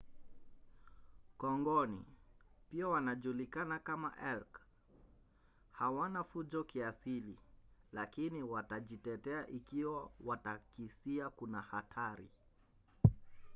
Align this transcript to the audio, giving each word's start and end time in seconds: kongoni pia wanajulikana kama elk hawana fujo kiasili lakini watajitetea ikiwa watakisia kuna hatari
kongoni 1.37 2.05
pia 2.69 2.87
wanajulikana 2.87 3.79
kama 3.79 4.13
elk 4.31 4.59
hawana 5.71 6.23
fujo 6.23 6.63
kiasili 6.63 7.39
lakini 7.93 8.43
watajitetea 8.43 9.47
ikiwa 9.47 10.09
watakisia 10.25 11.29
kuna 11.29 11.61
hatari 11.61 12.29